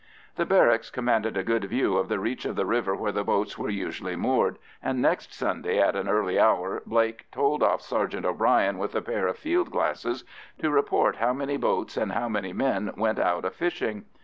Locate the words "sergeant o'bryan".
7.83-8.79